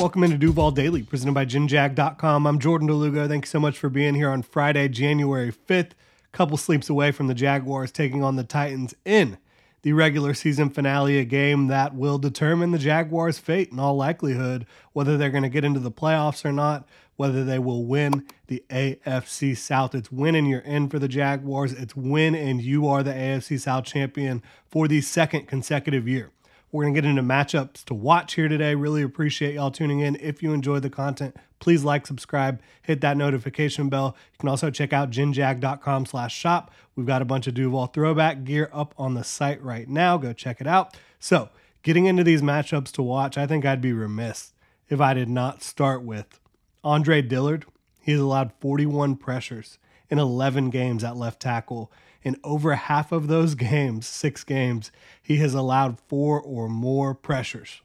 [0.00, 2.46] Welcome into Duval Daily, presented by GinJag.com.
[2.46, 3.28] I'm Jordan DeLugo.
[3.28, 5.90] Thank you so much for being here on Friday, January 5th.
[6.32, 9.36] Couple sleeps away from the Jaguars taking on the Titans in
[9.82, 14.64] the regular season finale, a game that will determine the Jaguars' fate in all likelihood,
[14.94, 18.64] whether they're going to get into the playoffs or not, whether they will win the
[18.70, 19.94] AFC South.
[19.94, 21.74] It's win and you're in for the Jaguars.
[21.74, 26.30] It's win and you are the AFC South champion for the second consecutive year.
[26.72, 28.76] We're going to get into matchups to watch here today.
[28.76, 30.16] Really appreciate y'all tuning in.
[30.20, 34.16] If you enjoyed the content, please like, subscribe, hit that notification bell.
[34.32, 36.70] You can also check out ginjag.com slash shop.
[36.94, 40.16] We've got a bunch of Duval throwback gear up on the site right now.
[40.16, 40.96] Go check it out.
[41.18, 41.48] So,
[41.82, 44.52] getting into these matchups to watch, I think I'd be remiss
[44.88, 46.38] if I did not start with
[46.84, 47.64] Andre Dillard.
[47.98, 49.78] He's allowed 41 pressures
[50.10, 51.90] in 11 games at left tackle.
[52.22, 54.90] In over half of those games, six games,
[55.22, 57.80] he has allowed four or more pressures.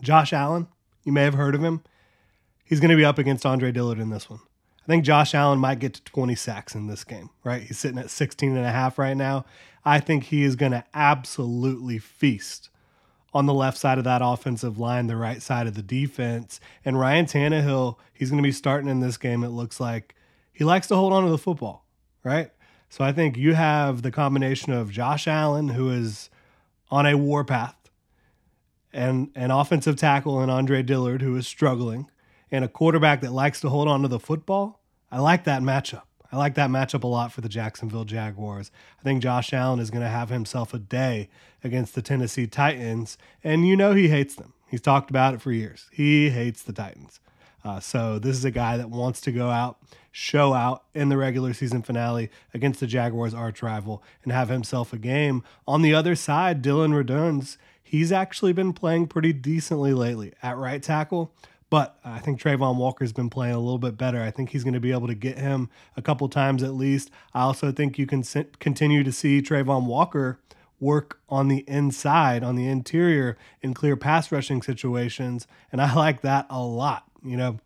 [0.00, 0.68] Josh Allen,
[1.04, 1.82] you may have heard of him.
[2.64, 4.40] He's going to be up against Andre Dillard in this one.
[4.82, 7.62] I think Josh Allen might get to 20 sacks in this game, right?
[7.62, 9.44] He's sitting at 16 and a half right now.
[9.84, 12.70] I think he is going to absolutely feast
[13.32, 16.60] on the left side of that offensive line, the right side of the defense.
[16.84, 19.44] And Ryan Tannehill, he's going to be starting in this game.
[19.44, 20.14] It looks like
[20.60, 21.86] he likes to hold on to the football,
[22.22, 22.50] right?
[22.90, 26.28] So I think you have the combination of Josh Allen, who is
[26.90, 27.90] on a warpath,
[28.92, 32.10] and an offensive tackle in Andre Dillard, who is struggling,
[32.50, 34.82] and a quarterback that likes to hold on to the football.
[35.10, 36.02] I like that matchup.
[36.30, 38.70] I like that matchup a lot for the Jacksonville Jaguars.
[38.98, 41.30] I think Josh Allen is going to have himself a day
[41.64, 44.52] against the Tennessee Titans, and you know he hates them.
[44.68, 45.88] He's talked about it for years.
[45.90, 47.18] He hates the Titans.
[47.64, 49.78] Uh, so this is a guy that wants to go out,
[50.10, 54.92] show out in the regular season finale against the Jaguars' arch rival, and have himself
[54.92, 55.42] a game.
[55.66, 60.82] On the other side, Dillon Radunz, he's actually been playing pretty decently lately at right
[60.82, 61.34] tackle.
[61.70, 64.20] But I think Travon Walker's been playing a little bit better.
[64.20, 67.10] I think he's going to be able to get him a couple times at least.
[67.32, 68.24] I also think you can
[68.58, 70.40] continue to see Travon Walker
[70.80, 75.46] work on the inside, on the interior in clear pass rushing situations.
[75.70, 77.09] And I like that a lot.
[77.24, 77.58] You know,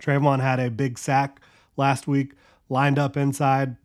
[0.00, 1.40] Travon had a big sack
[1.76, 2.32] last week,
[2.68, 3.76] lined up inside,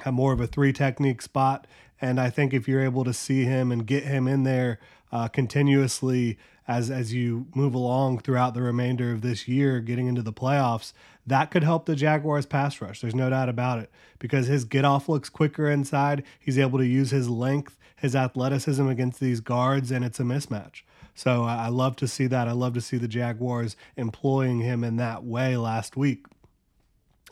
[0.00, 1.66] had more of a three technique spot.
[2.00, 4.78] And I think if you're able to see him and get him in there
[5.12, 6.38] uh, continuously
[6.68, 10.92] as as you move along throughout the remainder of this year, getting into the playoffs,
[11.26, 13.00] that could help the Jaguars pass rush.
[13.00, 16.24] There's no doubt about it because his get off looks quicker inside.
[16.38, 20.82] He's able to use his length, his athleticism against these guards, and it's a mismatch.
[21.16, 22.46] So I love to see that.
[22.46, 26.26] I love to see the Jaguars employing him in that way last week.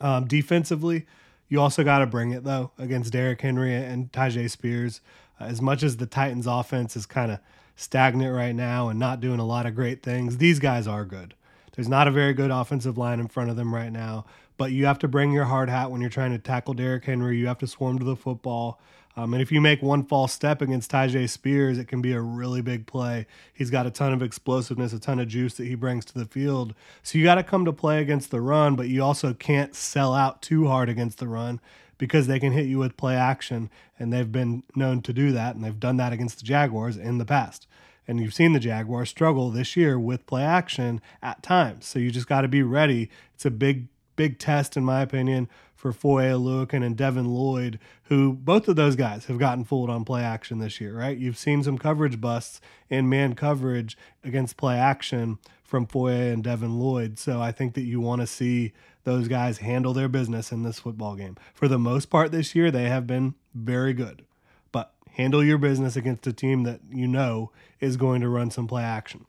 [0.01, 1.07] Um, defensively,
[1.49, 5.03] you also got to bring it though against Derrick Henry and Tyjae Spears.
[5.39, 7.41] Uh, as much as the Titans' offense is kind of
[7.77, 11.35] stagnant right now and not doing a lot of great things, these guys are good.
[11.77, 14.25] There's not a very good offensive line in front of them right now,
[14.57, 17.37] but you have to bring your hard hat when you're trying to tackle Derrick Henry.
[17.37, 18.81] You have to swarm to the football.
[19.17, 22.21] Um, and if you make one false step against Tyjae Spears, it can be a
[22.21, 23.27] really big play.
[23.53, 26.25] He's got a ton of explosiveness, a ton of juice that he brings to the
[26.25, 26.75] field.
[27.03, 30.15] So you got to come to play against the run, but you also can't sell
[30.15, 31.61] out too hard against the run
[31.97, 33.71] because they can hit you with play action.
[33.99, 37.19] And they've been known to do that, and they've done that against the Jaguars in
[37.19, 37.69] the past.
[38.09, 41.87] And you've seen the Jaguars struggle this year with play action at times.
[41.87, 43.11] So you just got to be ready.
[43.35, 43.87] It's a big,
[44.17, 48.97] big test, in my opinion, for Foye Oluokun and Devin Lloyd, who both of those
[48.97, 51.17] guys have gotten fooled on play action this year, right?
[51.17, 56.79] You've seen some coverage busts in man coverage against play action from Foye and Devin
[56.79, 57.19] Lloyd.
[57.19, 58.73] So I think that you want to see
[59.05, 61.37] those guys handle their business in this football game.
[61.53, 64.25] For the most part this year, they have been very good.
[64.73, 67.51] But handle your business against a team that you know
[67.81, 69.27] is going to run some play action.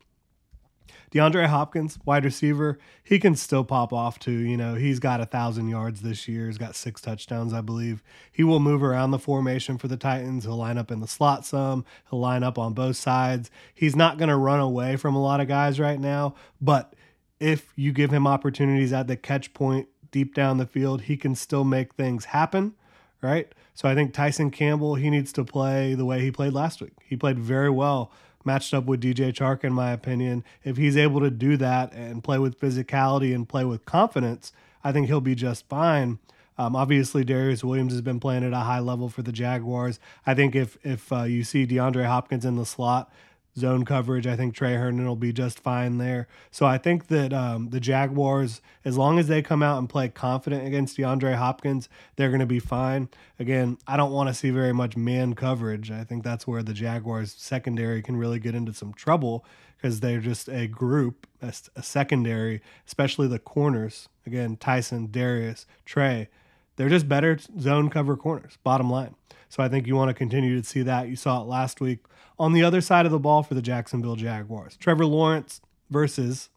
[1.16, 4.34] DeAndre Hopkins, wide receiver, he can still pop off too.
[4.34, 6.48] You know, he's got a thousand yards this year.
[6.48, 8.04] He's got six touchdowns, I believe.
[8.30, 10.44] He will move around the formation for the Titans.
[10.44, 11.86] He'll line up in the slot some.
[12.10, 13.50] He'll line up on both sides.
[13.74, 16.94] He's not going to run away from a lot of guys right now, but
[17.40, 21.34] if you give him opportunities at the catch point deep down the field, he can
[21.34, 22.74] still make things happen,
[23.22, 23.54] right?
[23.74, 26.94] So I think Tyson Campbell, he needs to play the way he played last week.
[27.06, 28.12] He played very well
[28.46, 30.44] matched up with DJ Chark, in my opinion.
[30.64, 34.52] If he's able to do that and play with physicality and play with confidence,
[34.84, 36.20] I think he'll be just fine.
[36.58, 40.00] Um, obviously, Darious Williams has been playing at a high level for the Jaguars.
[40.26, 43.12] I think if if uh, you see DeAndre Hopkins in the slot,
[43.58, 44.28] zone coverage.
[44.28, 46.28] I think Tre Herndon will be just fine there.
[46.52, 50.10] So I think that um, the Jaguars, as long as they come out and play
[50.10, 53.10] confident against DeAndre Hopkins, they're going to be fine.
[53.40, 55.90] Again, I don't want to see very much man coverage.
[55.90, 59.46] I think that's where the Jaguars secondary can really get into some trouble
[59.78, 64.10] because they're just a group, a, a secondary, especially the corners.
[64.26, 66.28] Again, Tyson, Darious, Tre.
[66.76, 69.16] They're just better zone cover corners, bottom line.
[69.48, 71.08] So I think you want to continue to see that.
[71.08, 72.00] You saw it last week
[72.38, 74.78] on the other side of the ball for the Jacksonville Jaguars.
[74.78, 76.50] Trevor Lawrence versus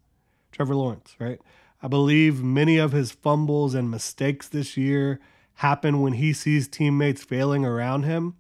[0.52, 1.40] Trevor Lawrence, right?
[1.82, 5.20] I believe many of his fumbles and mistakes this year
[5.54, 8.36] happen when he sees teammates failing around him.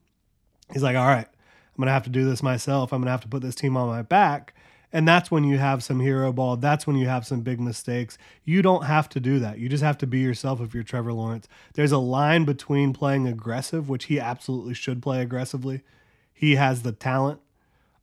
[0.72, 2.92] He's like, all right, I'm going to have to do this myself.
[2.92, 4.54] I'm going to have to put this team on my back.
[4.92, 6.56] And that's when you have some hero ball.
[6.56, 8.16] That's when you have some big mistakes.
[8.44, 9.58] You don't have to do that.
[9.58, 11.46] You just have to be yourself if you're Trevor Lawrence.
[11.74, 15.82] There's a line between playing aggressive, which he absolutely should play aggressively,
[16.38, 17.40] he has the talent,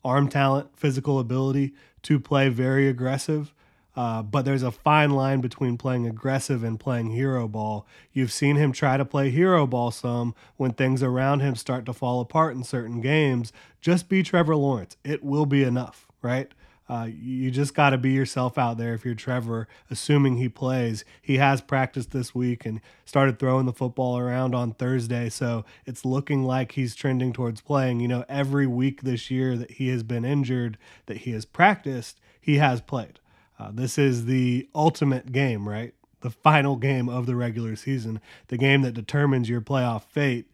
[0.03, 3.53] arm talent, physical ability to play very aggressive.
[3.95, 7.87] Uh, but there's a fine line between playing aggressive and playing hero ball.
[8.11, 11.93] You've seen him try to play hero ball some when things around him start to
[11.93, 13.53] fall apart in certain games.
[13.79, 14.97] Just be Trevor Lawrence.
[15.05, 16.51] It will be enough, right?
[16.87, 21.03] Uh, you just got to be yourself out there if you're Trevor, assuming he plays.
[21.21, 26.05] He has practiced this week and started throwing the football around on Thursday, so it's
[26.05, 28.01] looking like he's trending towards playing.
[28.01, 30.77] You know, every week this year that he has been injured,
[31.07, 33.19] that he has practiced, he has played.
[33.57, 35.93] Uh, this is the ultimate game, right?
[36.21, 40.51] The final game of the regular season, the game that determines your playoff fate.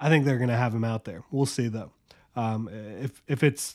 [0.00, 1.22] I think they're going to have him out there.
[1.30, 1.92] We'll see, though.
[2.36, 3.74] Um, if if it's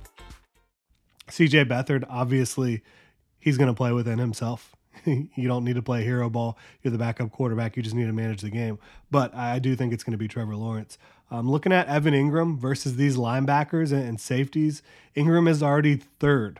[1.31, 2.83] CJ Beathard, obviously,
[3.39, 4.75] he's going to play within himself.
[5.05, 6.57] you don't need to play hero ball.
[6.83, 7.75] You're the backup quarterback.
[7.75, 8.77] You just need to manage the game.
[9.09, 10.97] But I do think it's going to be Trevor Lawrence.
[11.29, 14.83] Um, looking at Evan Engram versus these linebackers and, and safeties,
[15.15, 16.59] Engram is already third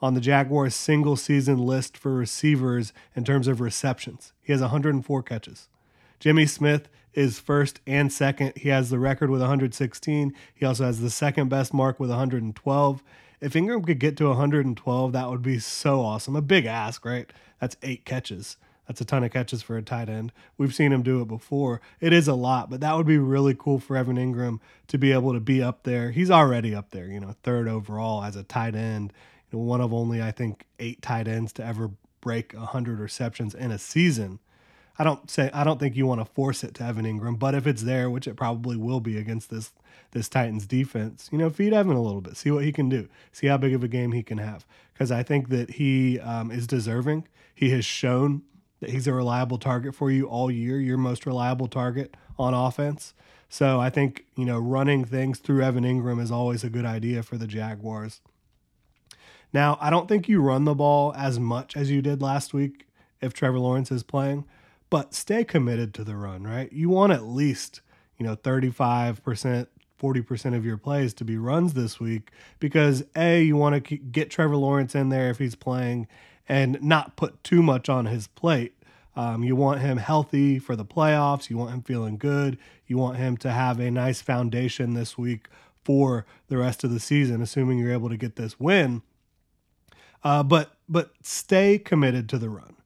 [0.00, 4.32] on the Jaguars' single season list for receivers in terms of receptions.
[4.40, 5.68] He has 104 catches.
[6.20, 8.52] Jimmy Smith is first and second.
[8.56, 10.32] He has the record with 116.
[10.54, 13.02] He also has the second best mark with 112.
[13.40, 16.34] If Engram could get to 112, that would be so awesome.
[16.34, 17.30] A big ask, right?
[17.60, 18.56] That's eight catches.
[18.88, 20.32] That's a ton of catches for a tight end.
[20.56, 21.80] We've seen him do it before.
[22.00, 25.12] It is a lot, but that would be really cool for Evan Engram to be
[25.12, 26.10] able to be up there.
[26.10, 29.12] He's already up there, you know, third overall as a tight end.
[29.52, 31.90] You know, one of only I think eight tight ends to ever
[32.20, 34.38] break 100 receptions in a season.
[34.98, 37.54] I don't say I don't think you want to force it to Evan Engram, but
[37.54, 39.72] if it's there, which it probably will be against this
[40.12, 43.08] this Titans defense, you know, feed Evan a little bit, see what he can do,
[43.30, 46.50] see how big of a game he can have, because I think that he um,
[46.50, 47.28] is deserving.
[47.54, 48.42] He has shown
[48.80, 53.14] that he's a reliable target for you all year, your most reliable target on offense.
[53.48, 57.22] So I think you know running things through Evan Engram is always a good idea
[57.22, 58.20] for the Jaguars.
[59.52, 62.86] Now, I don't think you run the ball as much as you did last week
[63.20, 64.44] if Trevor Lawrence is playing,
[64.90, 66.72] but stay committed to the run, right?
[66.72, 67.80] You want at least,
[68.16, 69.66] you know, 35%,
[70.00, 74.30] 40% of your plays to be runs this week because A, you want to get
[74.30, 76.06] Trevor Lawrence in there if he's playing
[76.48, 78.74] and not put too much on his plate.
[79.14, 81.50] Um, you want him healthy for the playoffs.
[81.50, 82.56] You want him feeling good.
[82.86, 85.48] You want him to have a nice foundation this week
[85.84, 89.02] for the rest of the season, assuming you're able to get this win.
[90.22, 92.77] Uh, but but stay committed to the run.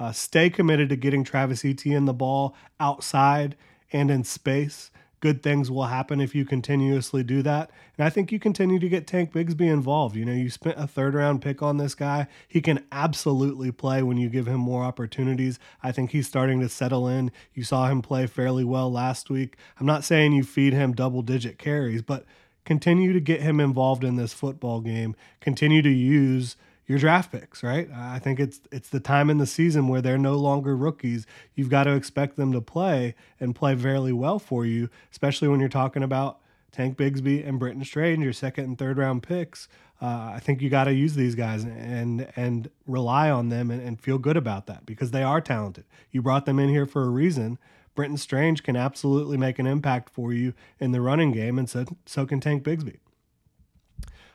[0.00, 3.54] Uh, stay committed to getting Travis Etienne the ball outside
[3.92, 4.90] and in space.
[5.20, 7.70] Good things will happen if you continuously do that.
[7.98, 10.16] And I think you continue to get Tank Bigsby involved.
[10.16, 12.26] You know, you spent a third round pick on this guy.
[12.48, 15.58] He can absolutely play when you give him more opportunities.
[15.82, 17.30] I think he's starting to settle in.
[17.52, 19.58] You saw him play fairly well last week.
[19.78, 22.24] I'm not saying you feed him double digit carries, but
[22.64, 25.14] continue to get him involved in this football game.
[25.40, 26.56] Continue to use
[26.90, 27.88] your draft picks, right?
[27.94, 31.24] I think it's it's the time in the season where they're no longer rookies.
[31.54, 35.60] You've got to expect them to play and play fairly well for you, especially when
[35.60, 36.40] you're talking about
[36.72, 39.68] Tank Bigsby and Brenton Strange, your second and third round picks.
[40.02, 43.80] Uh, I think you got to use these guys and and rely on them and,
[43.80, 45.84] and feel good about that because they are talented.
[46.10, 47.60] You brought them in here for a reason.
[47.94, 51.84] Brenton Strange can absolutely make an impact for you in the running game, and so
[52.04, 52.96] so can Tank Bigsby.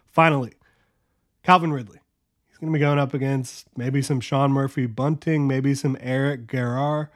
[0.05, 0.53] Finally,
[1.43, 1.99] Calvin Ridley.
[2.55, 6.47] He's going to be going up against maybe some Sean Murphy Bunting, maybe some Eric
[6.47, 7.09] Garror.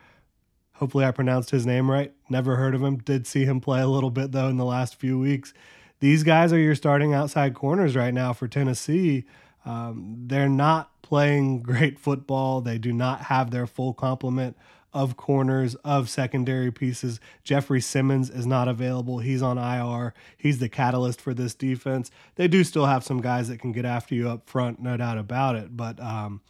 [0.73, 2.11] Hopefully, I pronounced his name right.
[2.29, 2.97] Never heard of him.
[2.97, 5.53] Did see him play a little bit, though, in the last few weeks.
[6.01, 9.23] These guys are your starting outside corners right now for Tennessee.
[9.63, 12.59] Um, they're not playing great football.
[12.59, 14.57] They do not have their full complement
[14.93, 17.19] of corners, of secondary pieces.
[17.43, 19.19] Jeffrey Simmons is not available.
[19.19, 20.13] He's on IR.
[20.37, 22.09] He's the catalyst for this defense.
[22.35, 25.17] They do still have some guys that can get after you up front, no doubt
[25.17, 25.77] about it.
[25.77, 26.41] But um,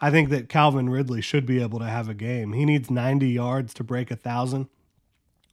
[0.00, 2.52] I think that Calvin Ridley should be able to have a game.
[2.52, 4.68] He needs 90 yards to break a thousand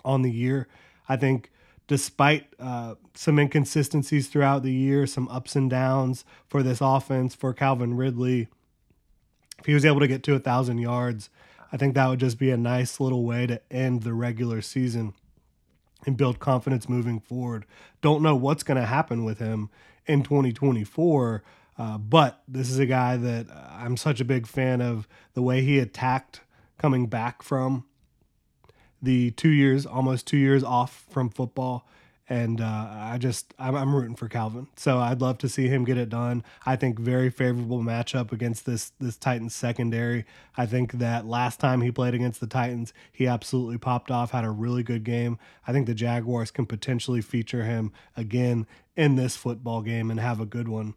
[0.04, 0.68] on the year.
[1.08, 1.52] I think
[1.88, 7.54] despite uh, some inconsistencies throughout the year, some ups and downs for this offense for
[7.54, 8.48] Calvin Ridley,
[9.60, 11.30] if he was able to get to a thousand yards,
[11.76, 15.14] I think that would just be a nice little way to end the regular season
[16.06, 17.66] and build confidence moving forward.
[18.02, 19.70] Don't know what's going to happen with him
[20.06, 21.44] in 2024,
[21.78, 25.64] uh, but this is a guy that I'm such a big fan of the way
[25.64, 26.40] he attacked
[26.78, 27.84] coming back from
[29.02, 31.86] the two years, almost two years off from football
[32.28, 34.68] and uh, I just I'm, I'm, rooting for Calvin.
[34.76, 36.44] So I'd love to see him get it done.
[36.66, 40.26] I think very favorable matchup against this this Titans secondary.
[40.58, 44.44] I think that last time he played against the Titans, he absolutely popped off, had
[44.44, 45.38] a really good game.
[45.68, 48.66] I think the Jaguars can potentially feature him again
[48.96, 50.96] in this football game and have a good one.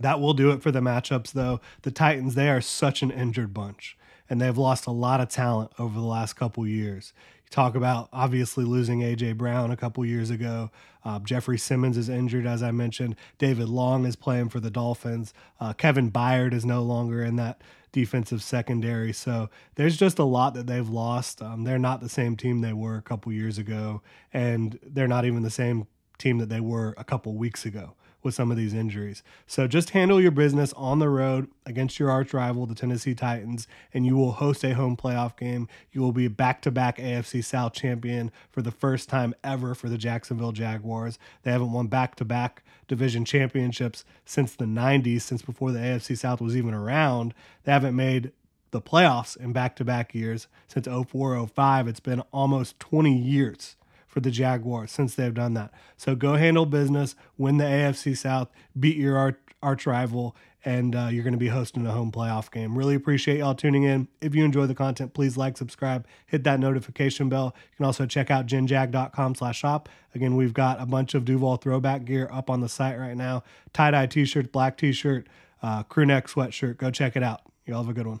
[0.00, 1.60] That will do it for the matchups though.
[1.82, 3.96] The Titans, they are such an injured bunch
[4.28, 7.12] and they've lost a lot of talent over the last couple years.
[7.46, 10.70] You talk about obviously losing AJ Brown a couple years ago.
[11.04, 13.14] Uh, Jeffrey Simmons is injured, as I mentioned.
[13.38, 15.32] David Long is playing for the Dolphins.
[15.60, 17.62] Uh, Kevin Byard is no longer in that
[17.92, 19.12] defensive secondary.
[19.12, 21.40] So there's just a lot that they've lost.
[21.40, 25.24] Um, they're not the same team they were a couple years ago, and they're not
[25.24, 25.86] even the same
[26.18, 27.94] team that they were a couple weeks ago
[28.26, 29.22] with some of these injuries.
[29.46, 33.66] So just handle your business on the road against your arch rival, the Tennessee Titans,
[33.94, 35.68] and you will host a home playoff game.
[35.92, 39.88] You will be back to back AFC South champion for the first time ever for
[39.88, 41.18] the Jacksonville Jaguars.
[41.44, 46.18] They haven't won back to back division championships since the 90s, since before the AFC
[46.18, 47.32] South was even around.
[47.62, 48.32] They haven't made
[48.72, 51.88] the playoffs in back to back years since 04 05.
[51.88, 53.76] It's been almost 20 years
[54.16, 55.74] for the Jaguars since they've done that.
[55.98, 58.48] So go handle business, win the AFC South,
[58.80, 62.50] beat your arch, arch rival, and uh, you're going to be hosting a home playoff
[62.50, 62.78] game.
[62.78, 64.08] Really appreciate y'all tuning in.
[64.22, 67.54] If you enjoy the content, please like, subscribe, hit that notification bell.
[67.72, 69.90] You can also check out jinjag.com slash shop.
[70.14, 73.42] Again, we've got a bunch of Duval throwback gear up on the site right now.
[73.74, 75.26] Tie-dye t-shirt, black t-shirt,
[75.62, 76.78] uh, crew neck sweatshirt.
[76.78, 77.42] Go check it out.
[77.66, 78.20] Y'all have a good one.